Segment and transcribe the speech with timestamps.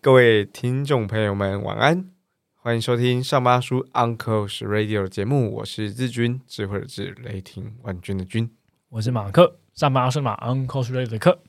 [0.00, 2.10] 各位听众朋友们，晚安！
[2.54, 8.50] 欢迎收听上巴叔 Uncle's Radio 节目，我是志军，智慧的智，雷霆万钧的军。
[8.88, 11.40] 我是马克，上巴是马 Uncle's Radio 的客。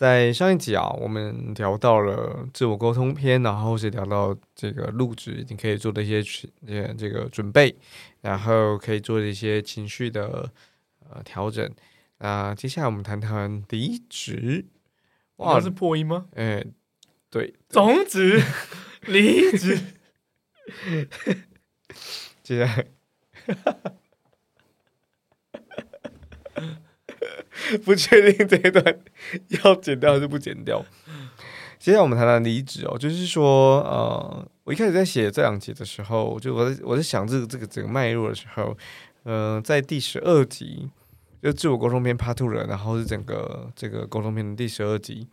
[0.00, 7.76] 在上一集啊，我们聊到了自我沟通篇，然后是聊到这个录制你可以做的一些呃这个准备，
[8.22, 10.50] 然后可以做的一些情绪的
[11.10, 11.70] 呃调整。
[12.16, 14.64] 那接下来我们谈谈离职。
[15.36, 16.28] 哇，是破音吗？
[16.34, 16.64] 哎。
[17.28, 18.42] 对，终止
[19.02, 19.78] 离职。
[22.42, 22.86] 接下来，
[27.84, 28.84] 不确定这一段
[29.64, 30.84] 要剪掉还是不剪掉。
[31.78, 38.76] 接下来我们谈谈离职哦，就是说，呃，我一开始在写这两集的时候，就我在我在想这个这个整个脉络的时候，
[39.22, 40.90] 呃，在第十二集。
[41.42, 45.26] 就自我沟通篇 Part Two 了，然后是整个这个沟通篇的第十二集。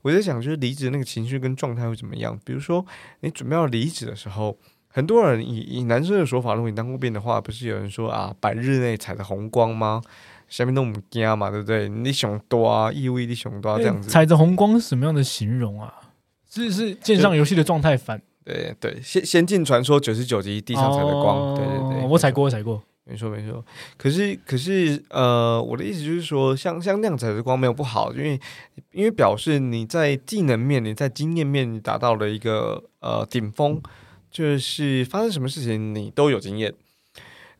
[0.00, 2.40] 我在想，就是离职那个情绪跟状态会怎么样？
[2.46, 2.82] 比如说，
[3.20, 4.56] 你准备要离职的时候，
[4.88, 10.00] 很多人以以男生的说法，如果你当过兵的话，不是有人说啊，百日内踩着红光吗？
[10.50, 11.88] 下面都唔惊嘛，对不对？
[11.88, 14.10] 你熊多啊，意味你熊多这样子。
[14.10, 15.94] 踩着红光是什么样的形容啊？
[16.50, 18.20] 是是线上游戏的状态反？
[18.44, 22.82] 对对，先先进传说九十九级地上踩的光，对对对，我踩过，我踩过。
[23.04, 23.64] 没错没错，
[23.96, 28.38] 可是可是呃，我的意思就是说，像像那样子的光没有不好，因为
[28.92, 33.80] 因为表示你在技能面、你在经验面你达到了一个呃顶峰，
[34.30, 36.72] 就是发生什么事情你都有经验，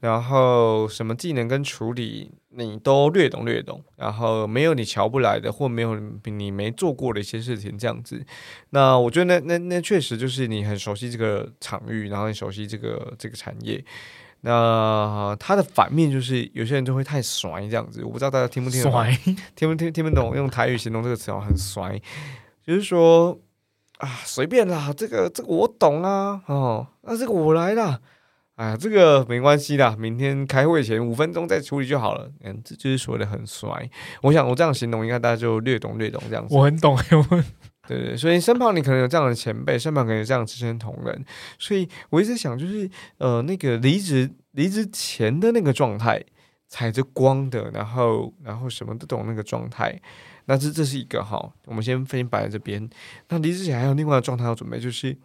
[0.00, 8.24] 然后什么技能跟处理你都略懂略懂，然后没有你瞧不来的或没有你没做过的一些事情这样子，
[8.70, 13.84] 那我觉得那那那确实就是你很熟悉这个场域，然后很熟悉这个这个产业。
[14.42, 19.04] 那它的反面就是有些人就会太甩这样子，我不知道大家听不听得懂，
[19.54, 22.00] 听不听听不懂用台语形容这个词哦，很甩，
[22.66, 23.38] 就是说
[23.98, 28.00] 啊随便啦，这个这个我懂啊，哦，那这个我来啦，
[28.60, 33.88] 哎呀这个没关系啦，明天开会前五分钟再处理就好了，嗯，这就是所谓的很帅。
[34.20, 36.54] 我想我这样形容应该大家就略懂略懂这样子。
[36.54, 37.42] 我很懂，我。
[37.88, 41.24] 对对，所以身旁你可能有这样的前辈，身旁可能有这样资深同仁，
[41.58, 46.22] 所以我一直想，就是呃，那个离职离职前的那个状态，
[46.68, 49.98] 踩着光的，然后然后什么都懂那个状态，
[50.44, 52.86] 那这这是一个哈，我们先分摆在这边。
[53.30, 55.16] 那离职前还有另外的状态要准备，就是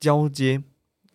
[0.00, 0.62] 交接。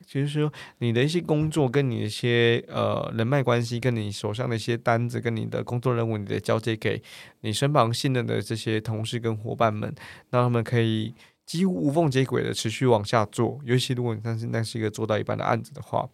[0.07, 7.03] 就是说，你的一些工作跟你一些呃人脉关系，跟你手上的一些单子，跟你的工作任务，你的交接给
[7.41, 9.93] 你身旁信任的这些同事跟伙伴们，
[10.29, 11.13] 让他们可以
[11.45, 13.59] 几乎无缝接轨的持续往下做。
[13.65, 16.07] 尤其如果你但是那是一个做到一半的案子的话，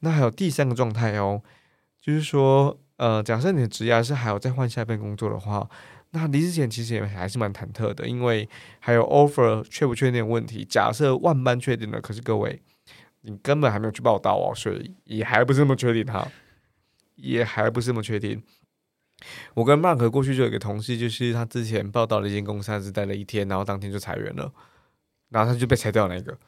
[0.00, 1.42] 那还有第三个状态哦，
[1.98, 5.66] 就是说，呃，假设你的职业是还有再换下一份工作的话，
[6.10, 8.46] 那离职前其实也还是蛮忐忑的，因为
[8.80, 10.62] 还有 offer 确不确定的问题。
[10.62, 12.60] 假设万般确定了，可是各位。
[13.22, 16.26] 你根本还没有去报道哦，所以也还不是那么确定哈，
[17.16, 18.42] 也还不是那么确定。
[19.54, 24.52] 我跟 Mark 过去就有一个同事，就是他之前报道了一间公司，他只待了一天，然后当天就裁员了，
[25.28, 26.38] 然后他就被裁掉那个。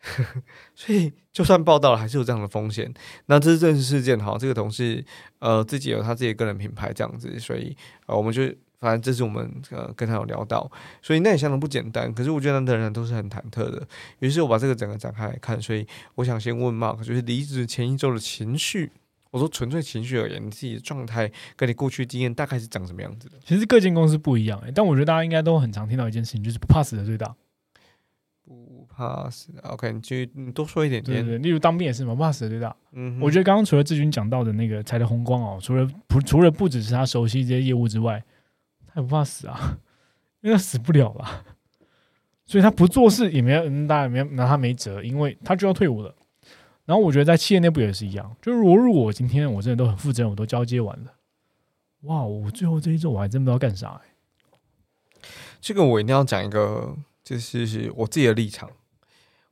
[0.74, 2.92] 所以就算报道了，还是有这样的风险。
[3.26, 5.04] 那这是真实事件哈，这个同事
[5.38, 7.76] 呃自己有他自己个人品牌这样子，所以
[8.06, 8.42] 呃我们就。
[8.84, 12.12] 反正这是我们呃跟他有聊到，所以那也相当不简单。
[12.12, 13.82] 可是我觉得那的人都是很忐忑的。
[14.18, 15.86] 于是我把这个整个展开来看，所以
[16.16, 18.92] 我想先问 Mark，就是离职前一周的情绪，
[19.30, 23.38] 我说纯粹情绪而言，你自己的状态跟你过去经验大概是长什么样子的？
[23.42, 27.34] 其实各间公司不一样，但我觉得大家应该都很常听到一件事情，就是不怕死的最大。
[28.46, 31.02] 不怕死，OK，你就你多说一点。
[31.02, 32.76] 对对，例如当兵也是嘛，不怕死的最大。
[32.92, 38.22] 嗯，我觉得刚刚除了志军讲到的那个财的红光哦，除了不除了不只是他熟悉这些业务之外。
[38.94, 39.78] 他不怕死啊，
[40.40, 41.44] 因为他死不了了，
[42.46, 46.14] 所以他不做事也没人，大家没拿他没辙，因为他就要退伍了。
[46.84, 51.12] 然后我觉得在企业内部也是一样，就是我如果我今天我真的都很负责任，我都交接完了，
[52.02, 54.00] 哇，我最后这一周我还真不知道干啥。
[55.60, 56.94] 这个我一定要讲一个，
[57.24, 58.70] 就是我自己的立场。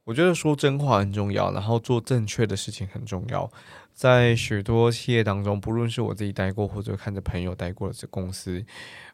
[0.04, 3.50] 我觉得说真话很重要，然后做正确的事情很重要。
[3.93, 8.64] 在许多企业当中，不论是我自己待过，或者看着朋友待过的公司，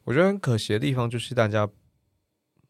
[0.04, 1.68] 我觉得很可惜的地方就是大家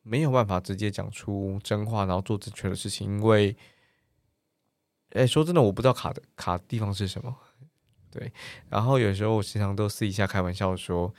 [0.02, 3.06] 没有办法直接讲出真话，然后做正确的事情。
[3.06, 3.56] 因为，
[5.10, 7.36] 哎，说真的，我不知道卡的卡的地方是什么。
[8.10, 8.32] 对，
[8.70, 11.14] 然后有时候我时常都私底下开玩笑说：“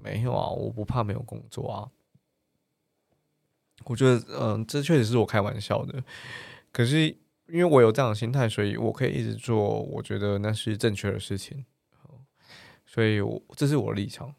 [0.00, 1.90] 没有啊，我不怕没有工作啊。”
[3.86, 6.02] 我觉得，嗯，这确实是我开玩笑的。
[6.72, 7.16] 可是。
[7.48, 11.64] 因为我有这样的心态，所以我可以一直做，我觉得那是正确的事情。
[12.84, 14.34] 所以，我这是我的立场。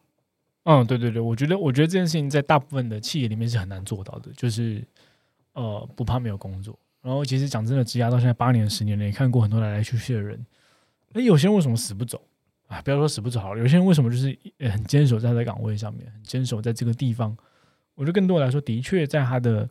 [0.64, 4.84] 嗯，对对对，我觉得，我觉得这件事情在大部分的企业里面是很难做到的，就是
[5.54, 6.78] 呃，不怕没有工作。
[7.02, 10.46] 然后，其实讲真的，职涯到现在八年、十年了，也看过很多来来去去的人。
[11.14, 12.22] 那有些人为什么死不走
[12.68, 12.82] 啊？
[12.82, 14.38] 不要说死不走好了，有些人为什么就是
[14.70, 17.38] 很坚守在他岗位上面，很坚守在这个地方？
[17.98, 19.70] 我觉得更多来说，的确在他的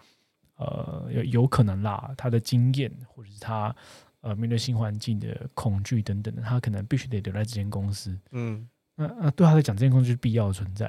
[0.56, 3.74] 呃有有可能啦，他的经验或者是他
[4.20, 8.18] 呃面对新环境的恐惧等等的，他可能必须得留在这间公司。
[8.32, 8.68] 嗯。
[8.98, 10.86] 那那对他来讲，这间公司是必要的存在，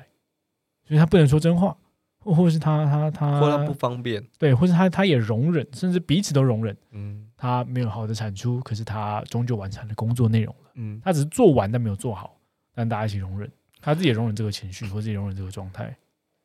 [0.88, 1.78] 所以他不能说真话，
[2.20, 12.40] 或或是他他他，或他不方便，对，或是他他也容忍，甚至彼此都容忍，嗯，他没有好的产出，可是他终究完成了工作内容了，嗯，他只是做完但没有做好，
[12.74, 13.52] 但大家一起容忍，
[13.82, 15.94] 他自己也容忍这个情绪，或自己容忍这个状态，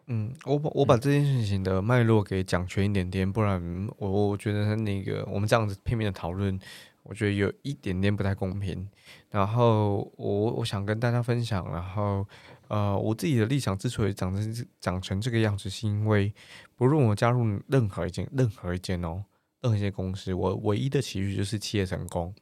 [0.07, 6.59] 嗯，我把我把这件事情的脉络给讲全一点点，不然我我觉得那个我们这样子片面的讨论。
[7.05, 8.89] 我觉得有一点点不太公平，
[9.29, 12.25] 然后我我想跟大家分享，然后
[12.69, 16.33] 呃，我自己的立场之所以长成长成这个样子，是因为
[16.77, 19.25] 不论我加入任何一间任何一间哦，
[19.63, 22.33] 任何一间公司，我唯一的期许就是企业成功。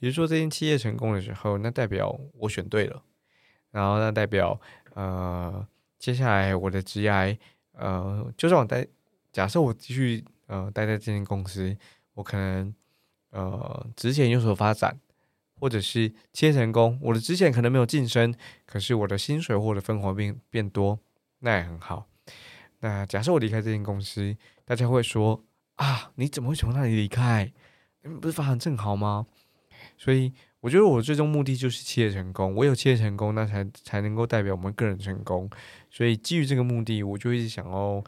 [0.00, 3.02] 也就是说，这间企业成功的时候，那代表我选对了，
[3.70, 4.60] 然后那代表
[4.92, 5.66] 呃，
[6.04, 7.38] 接下来我的职业
[7.72, 8.86] 呃，就算我待，
[9.32, 11.74] 假设我继续呃待在这间公司，
[12.12, 12.74] 我可能。
[13.30, 15.00] 呃，之前有所发展，
[15.58, 18.32] 或者是切成功，我的之前可能没有晋升，
[18.66, 21.00] 可是我的薪水或者分红变变多，
[21.38, 22.06] 那也很好。
[22.80, 25.42] 那假设我离开这间公司，大家会说
[25.76, 27.50] 啊，你怎么会从那里离开？
[28.20, 29.26] 不是发展正好吗？
[29.96, 30.32] 所以
[30.64, 35.50] 我觉得我最终目的就是企业成功，我有企业成功，那才才能够代表我们个人成功。
[35.90, 38.02] 所以基于这个目的，我就一直想要。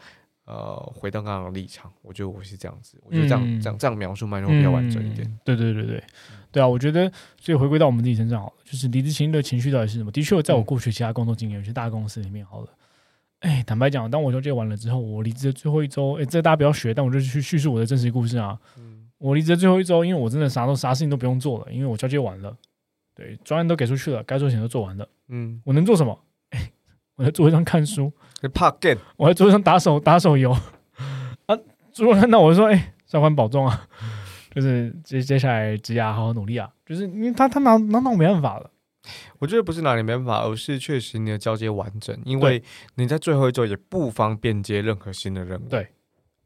[0.47, 5.29] 呃，回到刚刚的立场，我觉得我是这样子，我觉得这样这样这样描述脉络比较完整一点。
[5.43, 6.01] 对对对对，
[6.53, 7.11] 对啊，我觉得
[7.41, 10.13] 所以回归到我们自己身上，好了，就是离职前的情绪到底是什么？
[10.13, 12.69] 的确，在我过去其他工作经验，有些大公司里面，好了，
[13.41, 18.57] 哎，坦白讲，当我交接完了之后，我离职的最后一周，哎，这大家不要学，但我就去叙述我的真实故事啊。
[19.19, 22.57] 我离职的最后一周，因为我真的啥都啥事情都不用做了，因为我交接完了，
[23.15, 25.09] 对，专案都给出去了，该做的事情都做完了。
[25.29, 26.19] 嗯，我能做什么？
[27.17, 28.13] 我在桌上看书。
[28.53, 30.53] 怕 game，我在桌上打手打手游
[31.47, 31.59] 啊！
[31.93, 33.89] 主管看到我就说：“哎，上官保重啊！”
[34.55, 36.71] 就是接接下来职涯好好努力啊！
[36.85, 38.71] 就是因为他他拿拿到没办法了。
[39.39, 42.63] 我觉得不是哪里没办法，而是确实你的交接完整，因为
[42.97, 45.69] 你在最后一周也不方便接任何新的任务。
[45.69, 45.89] 对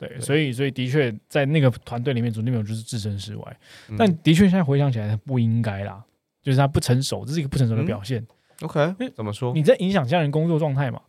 [0.01, 3.57] 对，所以所以的确在那个团队里面，组内容就是置身事外。
[3.99, 6.03] 但的确现在回想起来，他不应该啦，
[6.43, 8.27] 就是他不成熟，这是一个不成熟的表现。
[8.63, 9.53] OK，怎么说？
[9.53, 11.01] 你在影响家人工作状态嘛？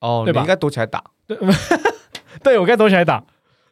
[0.00, 0.40] 哦，对吧？
[0.40, 1.04] 应该躲起来打。
[1.26, 1.38] 对，
[2.42, 3.24] 对我该躲起来打。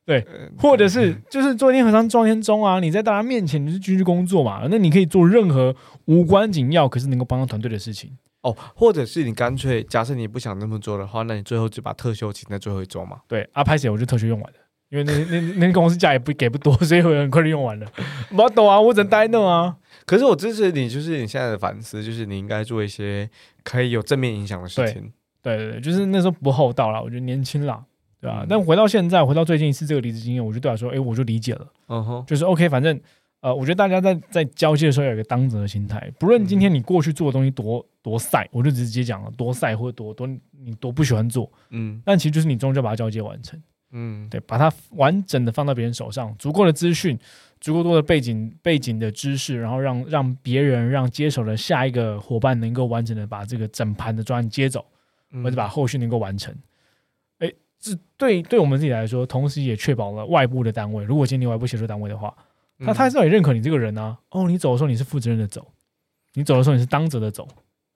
[0.07, 0.27] 对，
[0.59, 2.81] 或者是就是做一天和尚撞天钟啊！
[2.81, 4.67] 你在大家面前你是继续工作嘛？
[4.69, 5.75] 那你可以做任何
[6.07, 8.17] 无关紧要，可是能够帮到团队的事情。
[8.41, 13.21] 哦，或者是你干脆假设你不想那么做的话，那你最后就把特休请在最后一周嘛？
[13.29, 14.59] 对，啊，拍写我就特休用完了，
[14.91, 17.87] 因为那那那公司价也不给不多，所以我很快就用完了。
[18.37, 19.77] 我懂啊，我只能待那啊。
[20.05, 23.29] 可是我支持你，就是你现在的反思，就是你应该做一些
[23.63, 25.13] 可以有正面影响的事情。
[25.43, 27.83] 对对对，就是那时候不厚道了，我觉得年轻啦，
[28.21, 28.45] 对吧？
[28.49, 33.01] 但回到现在，回到最近一次这个离职经验，我就对他说，哎，我就理解了，嗯哼，就是 OK，反正
[33.41, 43.59] 呃，我觉得大家在在交接的时候有一个当责的心态，不论今天你过去做的东西多多晒，我就直接讲了多晒或者多多你多不喜欢做，嗯，但其实就是你终究把它交接完成，
[43.93, 47.19] 嗯，对，把它完整的放到别人手上，足够的资讯，
[47.61, 54.85] 足够多的背景背景的知识，然后让让别人让接手的下一个伙伴能够完整的把这个整盘的专案接走。
[55.45, 56.53] 或者把后续能够完成，
[57.39, 62.37] 哎，这对对我们自己来说，同时也确保了外部的单位，如果今天外部协作单位的话，
[62.81, 64.19] 他他至少也认可你这个人啊。
[64.31, 65.65] 哦，你走的时候你是负责任的走，
[66.35, 67.47] 你走的时候你是当责的走。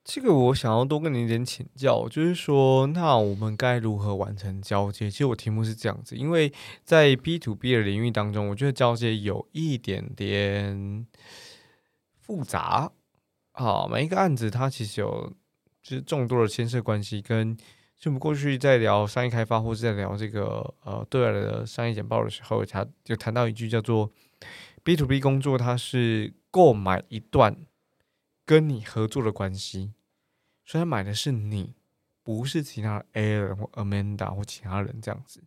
[0.05, 5.11] 这个我想要多跟你一点请教，就是说，那我们该如何完成交接？
[5.11, 6.53] 其实我题目是这样子，因为
[6.85, 11.07] 在 B to B 的领域当中，我觉得交接有一点点
[12.21, 12.93] 复杂。
[13.53, 15.33] 好，每一个案子它其实有。
[15.87, 17.55] 就是众多的牵涉关系，跟
[17.99, 24.11] 就我们过去在聊商业开发，或是在聊这个呃对外的商业简报的时候，他就谈到一句叫做
[24.83, 27.55] “B to B 工作”，它是购买一段
[28.47, 29.93] 跟你合作的关系，
[30.65, 31.75] 所以他买的是你，
[32.23, 35.43] 不是其他 A 人或 Amanda 或其他人这样子。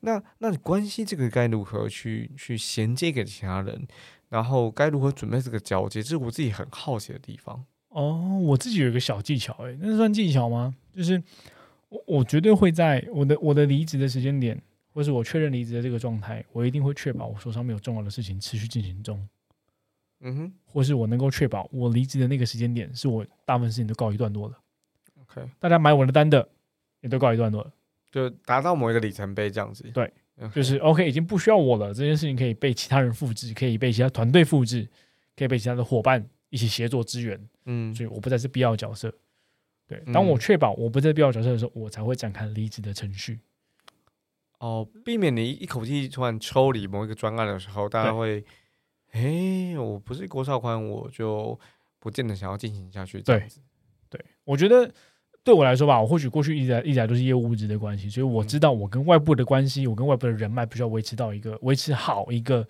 [0.00, 3.86] 那那你关系这个该如何去去衔接给其他人？
[4.28, 6.02] 然后该如何准备这个交接？
[6.02, 7.64] 这是我自己很好奇的地方。
[7.88, 10.76] 哦，我自己有一个小技巧，哎，那算技巧吗？
[10.92, 11.20] 就是
[11.88, 14.60] 我我绝对会在我的我的离职的时间点，
[14.92, 19.26] 或是我确认离职的这个状态，我一定会确保我手上没有重要的事情持续进行中。
[20.20, 24.58] 嗯哼，或是我能够确保我离职的那个时间点是我大部分事情都告一段落了。
[25.22, 26.48] OK，大家买我的单的
[27.00, 27.72] 也都告一段落了，
[28.10, 29.84] 就达到某一个里程碑这样子。
[29.94, 30.12] 对，
[30.52, 31.94] 就是 OK，已经不需要我了。
[31.94, 34.88] 这件事情可以被其他人复制，可以被其他团队复制，
[35.36, 37.48] 可以被其他的伙伴一起协作支援。
[37.66, 39.14] 嗯，所以我不再是必要角色。
[39.86, 43.38] 对，当我确保我不在必要角色的时候，我才会展开离职的程序。
[44.58, 48.44] 哦，避免你一口气突然抽离某一个专案的时候，大家会。
[49.12, 51.58] 哎，我不是郭少宽，我就
[51.98, 53.20] 不见得想要进行下去。
[53.22, 53.46] 对，
[54.10, 54.90] 对我觉得
[55.42, 62.66] 对我来说吧，我或许过去一直一直都是业务物质的关系，所以我知道我跟外部的关系，我跟外部的人脉，必须要维持到一个维持好一个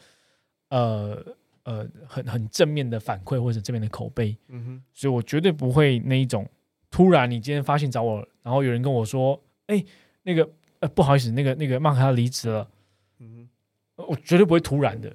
[0.69, 1.21] 呃
[1.65, 4.37] 呃很很正面的反馈或者正面的口碑。
[4.49, 6.49] 嗯哼，所以我绝对不会那一种
[6.91, 9.85] 突然你今天发信找我，然后有人跟我说，哎，
[10.23, 10.49] 那个
[10.81, 12.71] 呃不好意思，那个那个曼克他离职了。
[13.19, 13.49] 嗯
[13.97, 15.15] 哼，我绝对不会突然的。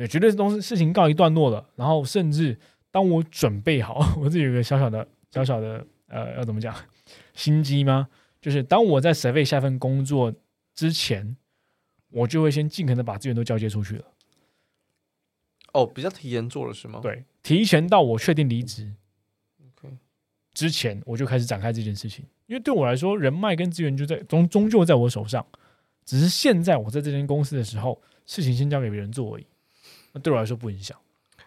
[0.00, 2.58] 对，绝对是东西事情告一段落了，然后甚至
[2.90, 6.74] 当我准备好， 我自己有个小小的、小小的呃，要怎么讲
[7.34, 8.08] 心机吗？
[8.40, 10.32] 就是当我在 survey 下份工作
[10.74, 11.36] 之前，
[12.08, 14.04] 我就会先尽可能把资源都交接出去了。
[15.74, 17.00] 哦，比较提前做了是吗？
[17.02, 18.90] 对，提前到我确定离职
[20.54, 22.24] 之前，我就开始展开这件事情。
[22.46, 25.46] 因为对我来说，人脉跟资源就在终终究在我手上，
[26.06, 29.46] 只是现在我在这间公司的时候，事情先交给别人做而已。
[30.12, 30.96] 那对我来说不影响。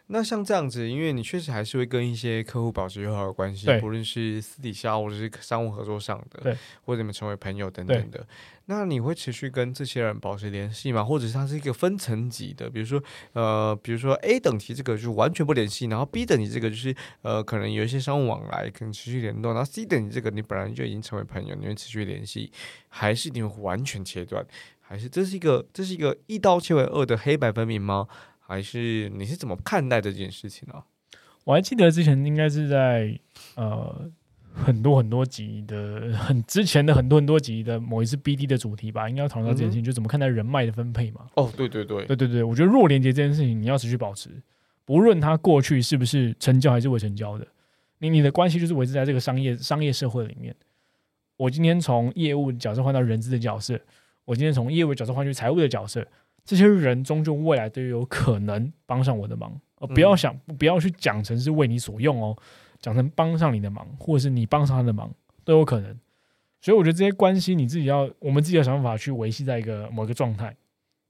[0.07, 8.27] 那像这样子，因为你确实还是会跟一些客户保持友好的关系，不论是私底下或者是商务合作上的，对，或者你们成为朋友等等的。
[8.65, 11.03] 那你会持续跟这些人保持联系吗？
[11.03, 12.69] 或者是它是一个分层级的？
[12.69, 13.01] 比如说，
[13.31, 19.53] 呃，比如说 A 等级这个就完全不联系，然后 B 等级这个就是呃，可能有一些商务往来，可能持续联络。
[19.53, 22.51] 然后 C 等级这个你本来就已经成为朋友，你会持续联系，
[22.89, 24.45] 还是你会完全切断？
[24.85, 28.05] 还是这是一个这是一个一刀切为二的黑白分明吗？
[28.45, 30.83] 还是你是怎么看待这件事情呢？
[31.45, 33.19] 我还记得之前应该是在
[33.55, 34.09] 呃
[34.53, 41.27] 很多很多集的很之前的很多很多集的某一次 BD 的主题吧，应该要讨论到这件事情，就怎么看待人脉的分配嘛。
[41.35, 44.29] 哦，对对对，对对对，我觉得弱连接这件事情你要持续保持，
[44.85, 47.47] 不论他过去是不是成交还是未成交的，
[47.97, 50.55] 你你的关系就是维持在这个商业商业社会里面。
[51.35, 53.77] 我今天从业务角色换到人资的角色，
[54.23, 56.07] 我今天从业务角色换去财务的角色。
[56.45, 62.37] 这些人终究未来都有可能帮上我的忙，呃，不要想，不要去讲成是为你所用哦，
[62.79, 65.09] 讲成帮上你的忙，或者是你帮上他的忙
[65.43, 65.97] 都有可能。
[66.59, 70.55] 所以我觉得这些关系你自己要，我们自己的想法去维系在一个某一个状态。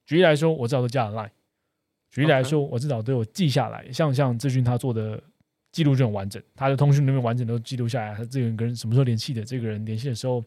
[0.06, 1.30] 举例来说，我至少都加了 line；
[2.12, 3.92] 举例来说，我至少都有记下来。
[3.92, 5.22] 像像志军他做的
[5.72, 10.44] 记录就很完整，他的通讯里面完整都记录下来，他这个人跟什么时候联系的，这个人联系的时候，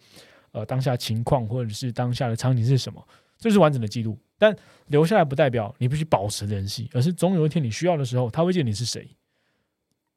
[0.53, 3.05] 呃，当下情况或者是当下的场景是什么，
[3.39, 4.19] 这是完整的记录。
[4.39, 4.57] 但
[4.89, 9.09] 留下来不代表你必须保持联系，而是总有一天你需要的时候，他会记得你是谁。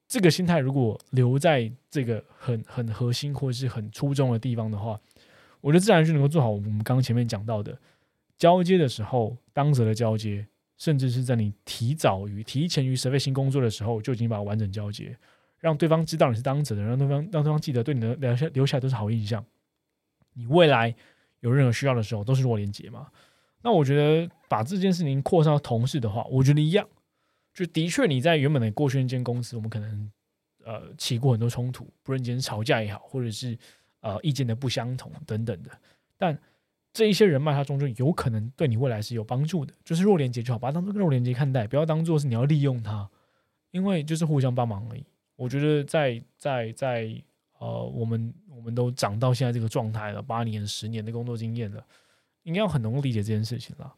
[0.08, 5.00] 这个心态如果留在这个很很核心或者是很初衷的地方的话，
[5.62, 7.78] 我觉得自然就能够做好我们刚刚前面讲到的
[8.38, 10.48] 交接的时候当责的交接，
[10.78, 15.16] 甚至是在你提早于提前于设备新工作的时候就已经把完整交接，
[15.60, 19.46] 让对方知道你是当责的，让对方让对方记得对你的留下留下来都是好印象。
[20.34, 20.96] 你未来
[21.42, 23.08] 有任何需要的时候都是弱连接嘛。
[23.62, 26.88] 那我觉得把这件事情扩散到同事的话，我觉得一样，
[27.54, 30.12] 就的确你在原本的过去那间公司，我们可能
[30.64, 33.58] 呃起过很多冲突，不论今天吵架也好，或者是
[34.02, 35.70] 呃意见的不相同等等的，
[36.18, 36.38] 但
[36.92, 39.74] 这一些人脉，它终究有可能对你未来是有帮助的。
[39.84, 43.08] 就是弱连接就好，把它当做弱连接看待，不要当做是你要利用它，
[43.72, 45.06] 因为就是互相帮忙而已。
[45.36, 47.24] 我觉得在在在
[47.60, 51.86] 呃，我们我们都长到现在这个状态了，八年十年的工作经验了。
[52.50, 53.94] 应该很能够理解这件事情了。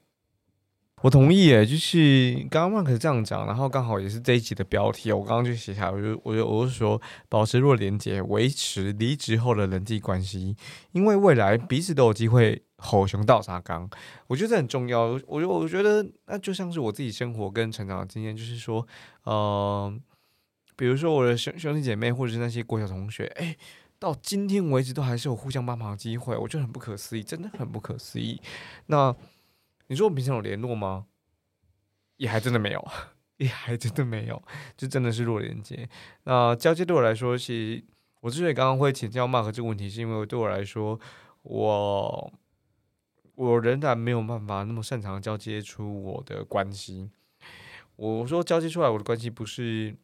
[1.03, 10.55] 我同意诶，就是刚刚 Mark 这样讲，然后刚好也是这一集的标题，我刚刚就写下来，我就我就我是说，保持弱连接，维持离职后的人际关系，
[10.91, 13.89] 因为未来彼此都有机会吼熊倒沙缸，
[14.27, 15.20] 我觉得这很重要。
[15.25, 18.86] 我我觉得那就像是我自己生活跟成长的经验，就是说，
[19.24, 19.91] 呃，
[20.75, 23.55] 比如说我的兄兄弟姐妹，或者是那些国小同学，哎。
[24.01, 28.41] 到今天为止，都还是有互相帮忙的机会，我觉得很不可思议，真的很不可思议。
[28.88, 29.15] 那
[29.89, 31.05] 你说我们平常有联络吗？
[32.17, 32.84] 也还真的没有，
[33.38, 34.41] 也还真的没有，
[34.75, 35.88] 就真的是弱连接。
[36.24, 37.84] 那交接对我来说，其实
[38.22, 41.00] 我之所以刚刚会请教 Mark 这个问题，是因为对我来说，
[41.43, 42.34] 我
[43.36, 47.12] 我仍然没有办法那么擅长交接出我的关系。
[47.98, 49.96] 我说交接出来我的关系不是。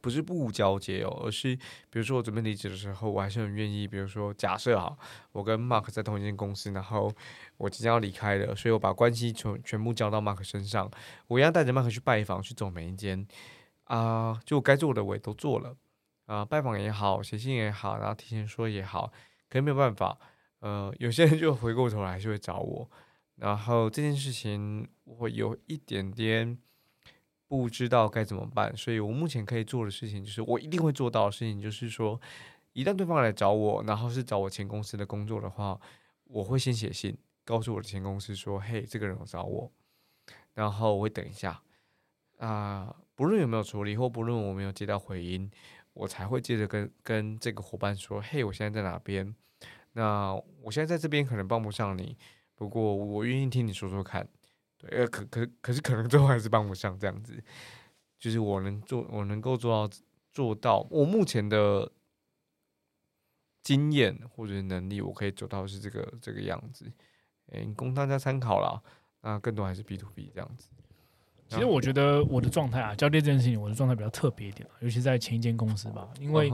[0.00, 1.54] 不是不交接哦，而是
[1.90, 3.86] 比如说我准备离职的时候，我还是很愿意。
[3.86, 4.96] 比如说，假设啊，
[5.32, 7.12] 我跟 Mark 在同一间公司，然后
[7.58, 10.90] 我即将要离开了，所以我把关系全全部交到 Mark 身上，
[11.26, 13.26] 我一样带着 Mark 去拜访，去走每一间
[13.84, 15.76] 啊，就该做的我也都做了
[16.26, 19.12] 啊，拜访也好，写信也好，然后提前说也好，
[19.48, 20.18] 可是没有办法，
[20.60, 22.90] 呃，有些人就回过头来还是会找我，
[23.36, 26.58] 然后这件事情我有一点点。
[27.50, 32.20] 不知道该怎么办，所以我目前可以做的事情就是，我一定会做到的事情就是说，
[32.74, 35.76] 一旦对方来找我，然后是找我前公司的工作的话，
[36.26, 39.68] 我会先写信告诉我的前公司说，嘿，这个人找我，
[40.54, 41.60] 然后我会等一下，
[42.38, 45.50] 啊，不论有没有处理，或不论我没有接到回音，
[45.92, 49.34] 我才会接着跟跟这个伙伴说，嘿，我现在在哪边？
[49.94, 52.16] 那我现在在这边可能帮不上你，
[52.54, 54.28] 不过我愿意听你说说看。
[54.80, 57.40] 对，呃，可可可是可能最后还是帮不上这样子，
[58.18, 59.94] 就是我能做，我能够做到
[60.32, 61.92] 做到，我目前的
[63.62, 66.90] 经验或者能力，我可以做到是这个这个样子，
[67.52, 68.82] 哎，供大家参考啦。
[69.20, 70.70] 那更多还是 B to B 这样子。
[71.48, 76.50] 其实我觉得我的状态啊，交接这件事情，我的状态比较特别一点，尤其在前一间公司吧，因为。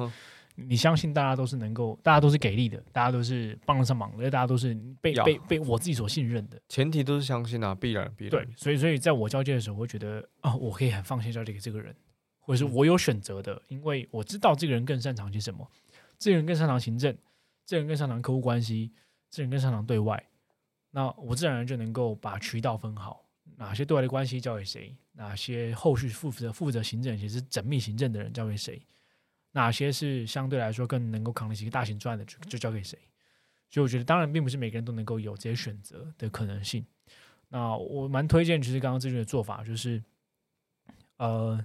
[0.57, 6.59] 你相信大家都是能够，大家都是给力的，大家都是帮得上忙的，大家都是被被被我自己所信任的。
[6.69, 8.31] 前提都是相信啊，必然必然。
[8.31, 11.95] 对，所以所以在我交接的时候，我会觉得啊，我可以很放心交接给这个人，
[12.41, 15.71] 或者是我有选择的，因为我知道这个人更擅长些什么，
[16.19, 17.15] 这个人更擅长行政，
[17.67, 18.91] 这个人更擅长客户关系，
[19.31, 20.27] 这个人更擅长对外，
[20.91, 28.81] 那我自然而然就能够把渠道分好，哪些对外的关系交给谁，哪些后续负责负责行政，也是缜密行政的人交给谁。
[29.57, 32.99] 哪些是相对来说更能够扛得起一个大型赚的，就就交给谁？
[33.71, 36.85] 所以我觉得，当然并不是每个人都能够有这些选择的可能性。
[37.49, 40.03] 那我蛮推荐，其实刚刚这句的做法，就是
[41.17, 41.65] 呃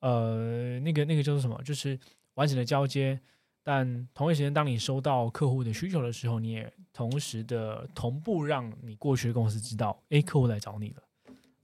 [0.00, 1.62] 呃，那个那个叫做什么？
[1.62, 1.96] 就是
[2.34, 3.20] 完整的交接，
[3.62, 11.02] 但同一时间，当你收到客户的需求的时候，你也同时的同步让你过去的公司知道，哎，客户来找你了。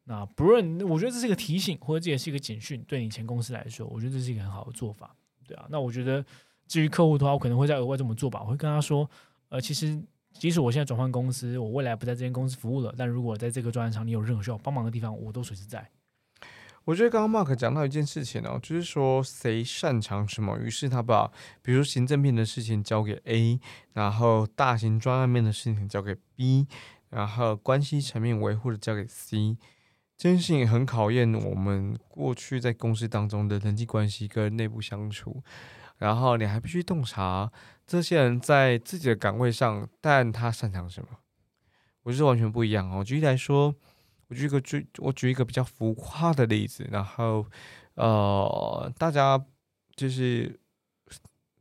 [0.04, 5.14] 那不论我觉得这是一个提醒，或者这也是一个警讯，对你前公司来说，我觉得这是一个很好的做法。
[5.48, 6.24] 对啊，那我觉得
[6.66, 8.40] 至于客户的话，我可能会再额外这么做吧。
[8.42, 9.10] 我会跟他说，
[9.48, 10.00] 呃，其实
[10.34, 15.90] 即使我现在转换公司，我未来不在这间公司服务了，但如果在这个专案上你有任何需要帮忙的地方，我都随时在。
[16.84, 21.30] 我觉得刚刚 Mark 讲到一件事情哦，就是说谁擅长什么，于是他把
[21.60, 23.60] 比如行政面的事情交给 A，
[23.92, 26.66] 然后大型专案面的事情交给 B，
[27.10, 29.58] 然后关系层面维护的交给 C。
[30.18, 35.44] 这件事情很考验我们过去在公司当中的人际关系跟内部相处，
[35.98, 37.52] 然后你还必须洞察
[37.86, 41.08] 这些人在自己的岗位上，但他擅长什么，
[42.02, 43.04] 我觉得完全不一样哦。
[43.04, 43.72] 举例来说，
[44.26, 47.46] 我举一个举我举一个比较浮夸的例子，然后
[47.94, 49.40] 呃，大家
[49.94, 50.58] 就是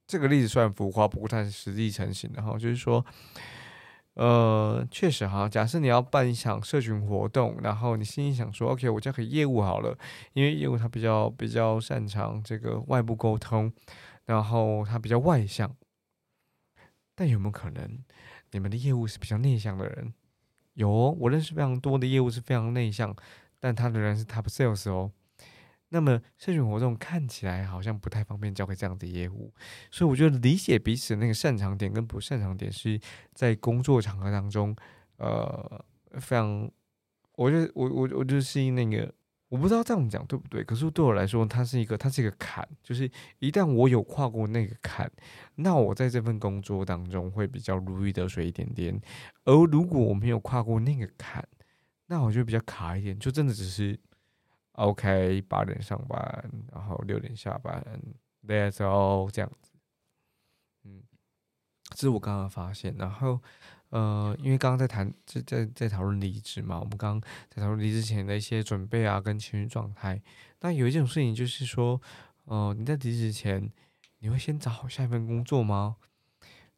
[0.08, 3.06] 这个例子虽然浮夸，不过它是实际成型的哈，就是说。
[4.18, 5.48] 呃，确实哈。
[5.48, 9.96] 假设你要办一场社群活动，然后你心里想说，OK，我交给业务好了，
[10.34, 13.72] 因为业务他比较比较擅长这个外部沟通，
[14.26, 15.76] 然后他比较外向。
[17.14, 18.04] 但有没有可能，
[18.52, 20.12] 你们的业务是比较内向的人？
[20.74, 23.16] 有，我认识非常多的业务是非常内向，
[23.60, 25.12] 但他仍然是 top sales 哦。
[25.90, 29.54] 那么社群活动看起来好像不太方便交给这样的业务，
[29.90, 33.00] 所以我觉得理解彼此那个擅长点跟不擅长点是
[33.34, 34.76] 在工作场合当中，
[35.16, 35.86] 呃，
[36.20, 36.70] 非常，
[37.36, 39.10] 我觉得我我我就是那个，
[39.48, 45.10] 我不知道这样讲对不对，可是对我来说，它是一个它是一个坎，就是一旦我有跨过那个坎，
[45.56, 49.00] 那我在这份工作当中会比较如鱼得水一点点，
[49.46, 51.48] 而如果我没有跨过那个坎，
[52.08, 53.98] 那我就比较卡一点，就真的只是。
[54.78, 57.84] OK，八点上班，然后六点下班
[58.46, 59.72] ，That's all 这样子。
[60.84, 61.02] 嗯，
[61.90, 62.96] 这是我刚刚发现。
[62.96, 63.42] 然后，
[63.90, 70.22] 呃，因为刚刚在谈，在在在讨论离职嘛，我们刚刚在讨论离职前的一些准备啊，跟情绪状态。
[70.60, 72.00] 那有一种事情就是说，
[72.46, 73.72] 呃，你在离职前，
[74.20, 75.98] 你会先找好下一份工作吗？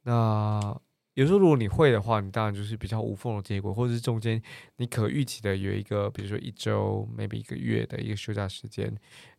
[0.04, 0.80] 那
[1.20, 4.42] 有时候，如果你会的话，你当然就是比较无缝的接轨，或者是中间
[4.78, 8.90] 你可预期的有一个，比如说一周，maybe 一个月的一个休假时间。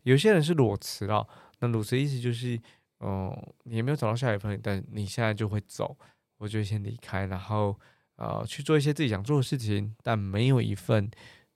[0.03, 2.61] 有些人是裸辞了，那裸辞意思就是，
[2.99, 5.97] 嗯，你没有找到下一份，但你现在就会走，
[6.37, 7.75] 我就先离开，然后
[8.17, 11.09] 呃去做一些自己想做的事情，但没有一份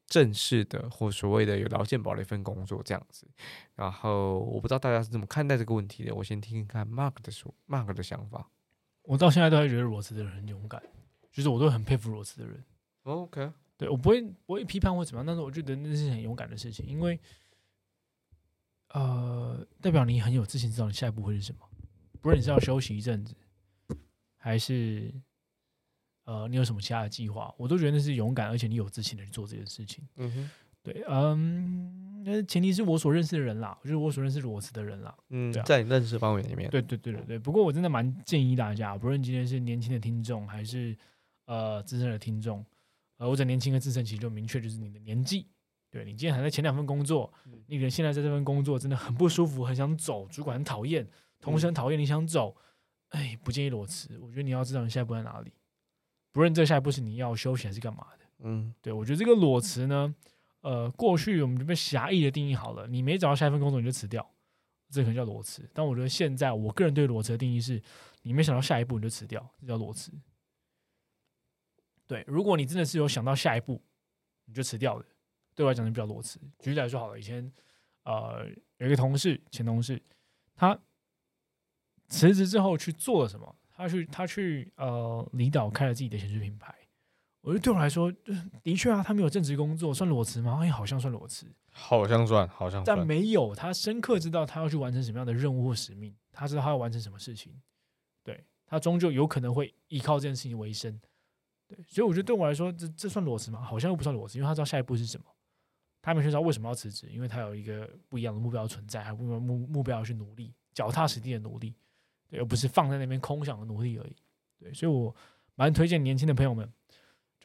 [0.07, 3.27] 正式的或所谓的有劳健保的一份工作这样子。
[3.75, 8.49] 然后我不知道大家是怎么看待这个问题的，我先听听看 Mark 的说，Mark 的想法。
[9.05, 10.81] 我到现在都还觉得裸辞的人很勇敢，
[11.31, 12.63] 就是我都很佩服裸辞的人。
[13.03, 17.19] OK，对我不会不会批判或怎么样，但是我觉得那是很勇敢的事情，因为
[18.89, 21.59] 呃，代表你很有自信，知道你下一步会是什么。
[22.21, 23.35] 不论你是要休息一阵子，
[24.37, 25.13] 还是
[26.23, 30.07] 呃你有什么其他的计划，我都觉得那是勇敢，而且你有自信的去做这件事情。
[30.15, 35.15] 嗯哼，对，嗯，那前提是我所认识的人啦，就是我所认识裸辞的人啦。
[35.29, 37.39] 嗯，在你认识范围里面，对对对对对。
[37.39, 40.97] 不过我真的蛮建议大家，不论今天是年轻的听众，还是
[41.45, 42.65] 呃资深的听众，
[43.17, 45.45] 呃或者年轻的资深，其实就明确就是你的年纪。
[45.91, 47.31] 对你今天还在前两份工作，
[47.67, 51.07] 你可能现在在这份工作真的很不舒服，很想走，主管很讨厌，
[51.39, 52.53] 同事很讨厌，你想走，
[53.09, 54.17] 哎，不建议裸辞。
[54.19, 55.53] 我觉得你要知道你下一步在哪里，
[56.33, 58.25] 不论这下一步是你要休息还是干嘛的。
[58.39, 60.13] 嗯，对我觉得这个裸辞呢，
[60.65, 64.27] 呃，过去我们就被狭义的定义好了，你没找到下一份工作你就辞掉，
[64.89, 65.69] 这可能叫裸辞。
[65.71, 67.79] 但我觉得现在我个人对裸辞的定义是，
[68.23, 70.11] 你没想到下一步你就辞掉，这叫裸辞。
[72.07, 73.79] 对，如果你真的是有想到下一步，
[74.45, 75.05] 你就辞掉的。
[75.53, 76.39] 对我来讲就比较裸辞。
[76.57, 77.53] 举例来说好了，以前
[78.01, 78.47] 呃
[78.77, 80.01] 有一个同事，前同事，
[80.55, 80.75] 他
[82.07, 83.55] 辞职之后去做了什么？
[83.69, 86.73] 他去他去呃离岛开了自己的显示品牌。
[87.45, 88.11] 我觉得对我来说，
[88.63, 90.59] 的确啊，他没有正职工作，算裸辞吗？
[90.63, 93.53] 哎，好像算裸辞，好像算，好像但没有。
[93.53, 97.53] 他深刻知道他要去完成什么样的任务或使命，他知道他要完成什么事情。
[98.23, 100.99] 对他终究有可能会依靠这件事情为生。
[101.67, 103.61] 对，所以我觉得对我来说，这这算裸辞吗？
[103.61, 105.25] 好像又不算裸辞，因为他知道下一步是什么。
[106.01, 111.75] 他们知道为什么要辞职，因为他有一个不一样的目标存在，还有目目目标要去努力，脚踏实地的努力，
[112.27, 114.15] 对，而不是放在那边空想的努力而已。
[114.59, 115.15] 对，所以我
[115.53, 116.71] 蛮推荐年轻的朋友们，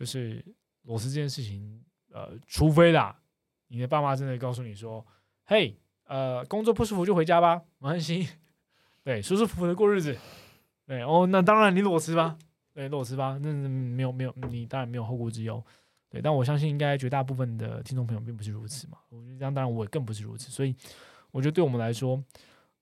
[0.01, 0.43] 就是
[0.85, 3.21] 裸辞这件事情，呃，除非啦，
[3.69, 5.07] 你的爸妈真的告诉你说，
[5.45, 8.27] 嘿，呃，工作不舒服就回家吧，没关系，
[9.05, 10.17] 对，舒舒服服的过日子，
[10.87, 12.39] 对，哦，那当然你裸辞吧，
[12.73, 15.63] 对，裸辞吧，那没有没有，你当然没有后顾之忧。
[16.09, 18.97] 对，但我相信应该绝大部分的听众朋友并不是如此嘛。
[19.11, 20.51] 我觉得这样，当然我也更不是如此。
[20.51, 20.75] 所以，
[21.31, 22.25] 我觉得对我们来说，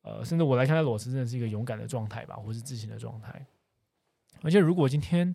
[0.03, 3.45] 呃，甚至我来看待裸辞，真的是一个勇敢的状态吧，或是自信的状态。
[4.41, 5.35] 而且，如果今天，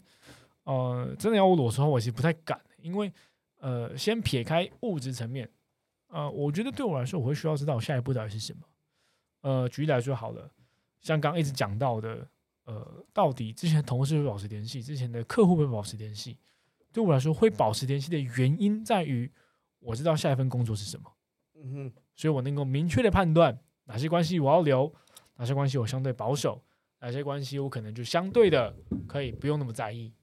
[0.63, 3.11] 呃，真的要我裸辞的话，我其实不太敢，因为，
[3.59, 5.49] 呃，先撇开物质层面，
[6.07, 8.61] 呃，我觉得对我来说，我会需要知道下一步到底是什么。
[9.41, 10.49] 呃，举例来说好了，
[11.01, 12.25] 像刚一直讲到的，
[12.63, 16.37] 呃，到底之前同事会保持联系，之前的客户会保持联系。
[16.93, 19.29] 对我来说，会保持联系的原因在于，
[19.79, 21.11] 我知道下一份工作是什么，
[21.55, 24.93] 嗯哼，所以我能够明确的判断哪些关系我要留，
[25.35, 26.63] 哪些关系我相对保守，
[27.01, 28.73] 哪些关系我可能就相对的
[29.07, 30.13] 可以不用那么在意。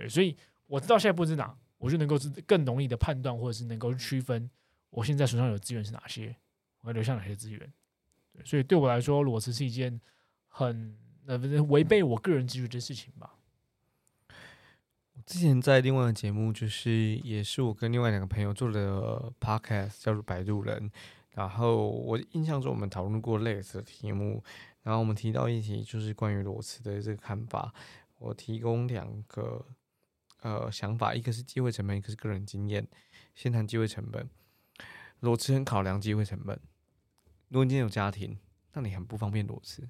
[0.00, 0.34] 对，所以
[0.66, 4.50] 我知道现在不知哪，我就能够更容易的判断，或者是能够区分
[4.88, 6.34] 我现在手上有资源是哪些，
[6.80, 7.60] 我要留下哪些资源。
[8.32, 10.00] 对，所以对我来说，裸辞是一件
[10.48, 13.34] 很呃不是违背我个人自觉的事情吧。
[15.26, 20.88] 之前在另外的节目，就是也是我跟另外两个朋友做的 podcast，叫做《摆渡人》。
[21.32, 24.42] 然后我印象中，我们讨论过类似的题目。
[24.82, 27.72] 然后我们提到一题，就是关于裸辞的这个看法。
[28.18, 29.64] 我提供两个
[30.40, 32.86] 呃想法，一个是机会成本，一个是个人经验。
[33.34, 34.28] 先谈机会成本，
[35.20, 36.60] 裸辞很考量机会成本。
[37.48, 38.38] 如果你今天有家庭，
[38.72, 39.88] 那你很不方便裸辞，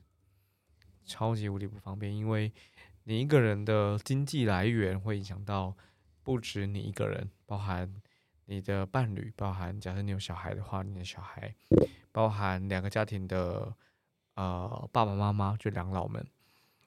[1.05, 2.53] 超级无敌不方便，因为。
[3.05, 5.75] 你一个人的经济来源会影响到
[6.23, 7.93] 不止你一个人，包含
[8.45, 11.53] 你的伴侣，包含假设你有小孩的话，你的小孩，
[12.13, 13.75] 包含两个家庭的
[14.35, 16.25] 呃爸爸妈妈，就两老们。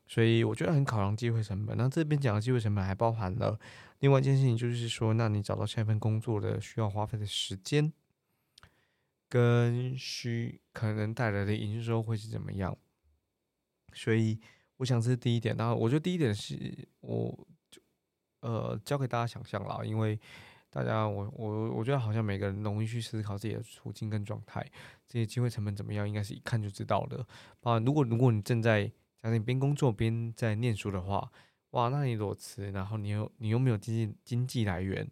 [0.07, 1.77] 所以我觉得很考量机会成本。
[1.77, 3.59] 那这边讲的机会成本还包含了
[3.99, 7.91] 另外一件事情，就是说，那你找到下一份工作的需要花费的时间，
[9.29, 12.77] 跟需可能带来的营收会是怎么样？
[13.93, 14.39] 所以。
[14.77, 17.79] 我想这是第一点，然后我觉得第一点是我就
[18.41, 20.19] 呃交给大家想象啦，因为
[20.69, 24.65] 大家我我我觉得好像每个人容易去思考自己的处境跟状态，
[25.07, 27.25] 这些机会成本怎么样，应该是一看就知道的。
[27.61, 28.91] 啊，如果如果你正在
[29.23, 31.31] 假设你边工作边在念书的话，
[31.69, 35.09] 哇，那你裸辞，然后你又你又没有经济经济来源，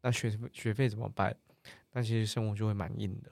[0.00, 1.36] 那学学费怎么办？
[1.92, 3.30] 那其实生活就会蛮硬的。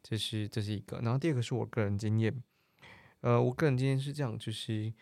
[0.00, 2.40] 这是这是一个，然后第二个是我个人经验。
[3.20, 4.92] 呃，我个人经验是这样，就是，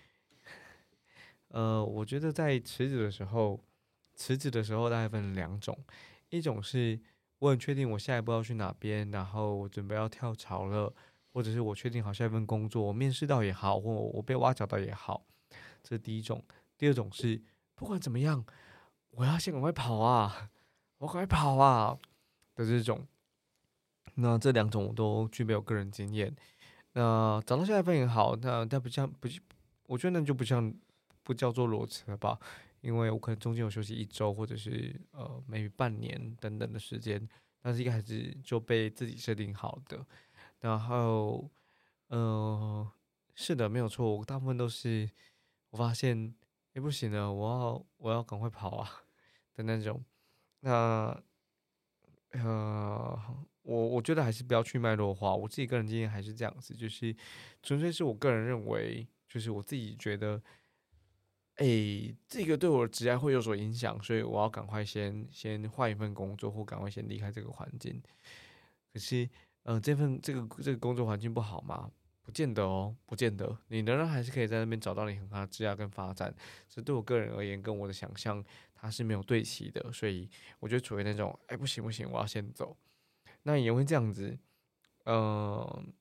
[1.49, 3.63] 呃，我觉得在辞职的时候，
[4.15, 5.79] 辞职的时候大概分两种，
[6.31, 6.99] 一种是
[7.41, 10.95] 我很确定我下一步要去哪边，然后我准备要跳槽了，
[11.37, 15.23] 或者是我确定好下一份工作，我面试到也好，或我被挖角到也好，
[15.83, 16.43] 这是第一种。
[16.79, 17.39] 第二种是
[17.75, 18.43] 不管怎么样，
[19.11, 20.51] 我要先赶快跑啊，
[20.97, 21.99] 我赶快跑啊
[22.55, 23.07] 的这种。
[24.15, 26.35] 那这两种我都具备我个人经验。
[26.95, 29.29] 那找到下一份也好，那但不像不，
[29.89, 30.75] 我觉得那就不像
[31.23, 32.39] 不叫做裸辞了吧？
[32.81, 37.29] 因为我可能中间有休息一周，或者是呃，maybe 半年等等的时间，
[37.61, 40.03] 但是一开始就被自己设定好的。
[40.67, 41.49] 然后
[42.09, 42.91] 嗯，
[43.37, 45.09] 是的，没有错，我大部分都是
[45.71, 46.35] 我发现，
[46.75, 48.91] 哎，不行了，我要我要赶快跑啊
[49.55, 50.05] 的那种。
[50.59, 51.23] 那
[52.33, 53.17] 呃，
[53.63, 55.37] 我我觉得还是不要去脉络化。
[55.37, 57.15] 我自己个人经验还是这样子，就是
[57.63, 60.43] 纯粹是我个人认为，就是我自己觉得。
[61.59, 61.67] 哎，
[62.29, 68.03] 这个对我的职业会有所影响，所以我要赶快先先换一份工作，或赶快先离开这个环境。
[68.93, 69.27] 可是，
[69.69, 71.91] 嗯，这份这个这个工作环境不好吗？
[72.23, 73.57] 不见得哦，不见得。
[73.69, 76.35] 你仍然还是可以在那边找到你很好的职业跟发展。
[76.69, 78.43] 这对我个人而言，跟我的想象
[78.75, 80.29] 它是没有对齐的，所以
[80.61, 82.77] 我就处于那种，哎，不行不行，我要先走。
[83.43, 84.39] 那也会这样子，
[85.05, 85.93] 嗯。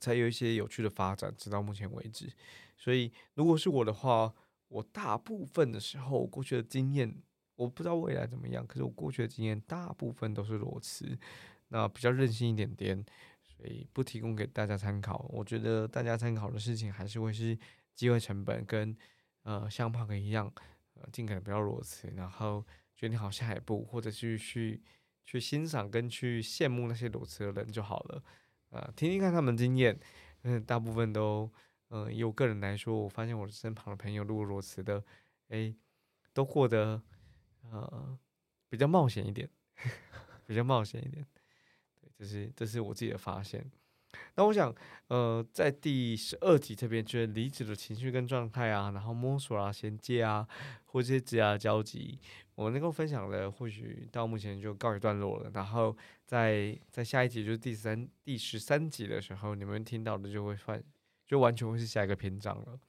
[0.00, 2.32] 才有一些有趣的发展，直到目前为止。
[2.76, 4.32] 所以，如果是我的话，
[4.68, 7.20] 我大部分的时候过去的经验，
[7.56, 8.64] 我不知道未来怎么样。
[8.64, 11.18] 可是我过去的经验大部分都是裸辞，
[11.68, 13.04] 那比较任性一点点，
[13.42, 15.26] 所以不提供给大家参考。
[15.30, 17.58] 我觉得大家参考的事情还是会是
[17.94, 18.96] 机会成本，跟
[19.42, 20.52] 呃像胖哥一样，
[20.94, 22.64] 呃尽可能不要裸辞，然后
[22.96, 24.82] 决定好下一步，或者是去
[25.24, 28.22] 去欣赏跟去羡慕那些裸辞的人就好了。
[28.70, 29.98] 啊，听听看他们经验，
[30.42, 31.50] 嗯，大部分都，
[31.88, 35.02] 嗯，以我个人来说，我发现我的身旁的朋友，如果裸辞的，
[35.48, 35.74] 哎，
[36.34, 37.00] 都过得，
[37.62, 38.18] 呃，
[38.68, 39.48] 比较冒险一点，
[40.46, 41.26] 比较冒险一点，
[42.18, 43.64] 这是这是我自己的发现。
[44.36, 44.74] 那我想，
[45.08, 50.48] 呃，在第十二集这边，就是离职的情绪跟状态啊，然后摸索啊、衔接啊，
[50.86, 52.18] 或这些职业交集，
[52.54, 55.50] 我能够分享的，或许到目前就告一段落了。
[55.52, 60.82] 然后在在下一集，就是第三、第十三集的时候，你们听到的就会换，
[61.26, 62.80] 就完全会是下一个篇章了。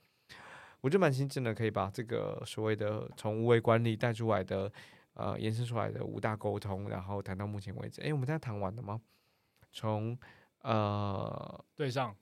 [0.80, 4.72] 我就蛮新真的，可以把这个所谓的从无为管理带出来的，
[5.16, 9.02] 呃，延伸出来的五大沟通，然后谈到目前为止，哎，我们现在谈完了吗？
[9.72, 10.18] 从
[10.60, 12.16] 呃，对上，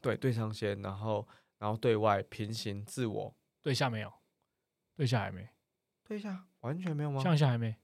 [0.00, 1.26] 对对上先，然后
[1.58, 4.12] 然后对外平行自我，对下没有，
[4.96, 5.48] 对下还没，
[6.06, 7.22] 对下完全没有吗？
[7.22, 7.76] 向下还没，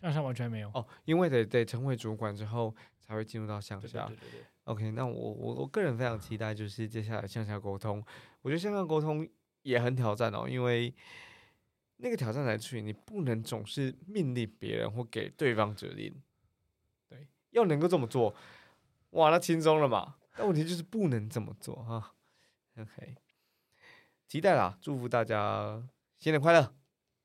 [0.00, 4.06] 向下完全没有哦，因为得得成为主管之后才会进入到向下。
[4.06, 4.40] 对对对。
[4.64, 8.04] OK，那我我我个人非常期待，就是接下来向下沟通。
[8.42, 9.28] 我觉得向下沟通
[9.62, 10.94] 也很挑战哦，因为
[11.96, 16.14] 那个挑战来自于你不能总是命令别人或给对方指令。
[17.52, 18.34] 要能够这么做，
[19.10, 20.16] 哇，那轻松了嘛？
[20.36, 22.12] 但问题就是不能这么做哈。
[22.78, 23.14] OK，
[24.26, 25.82] 期待啦，祝福大家
[26.18, 26.74] 新年快乐，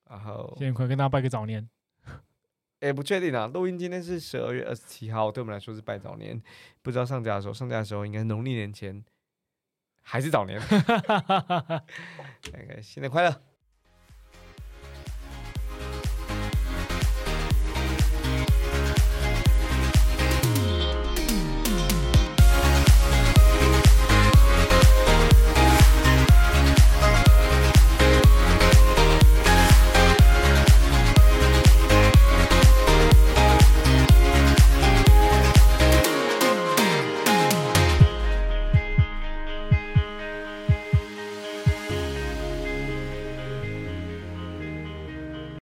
[0.10, 1.70] 然后新年快乐，跟大家拜个早年。
[2.82, 6.40] 哎，不确定啊，录音今天是十二月二十七号，对我们来说是拜早年，
[6.82, 9.04] 不知道上架的时候，上架的时候应该农历年前
[10.02, 10.60] 还是早年。
[12.50, 13.42] OK，新年快乐。